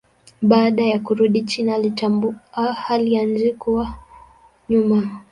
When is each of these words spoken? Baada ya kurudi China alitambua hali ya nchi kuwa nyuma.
Baada 0.41 0.83
ya 0.83 0.99
kurudi 0.99 1.41
China 1.41 1.75
alitambua 1.75 2.33
hali 2.75 3.13
ya 3.13 3.23
nchi 3.23 3.53
kuwa 3.53 3.95
nyuma. 4.69 5.21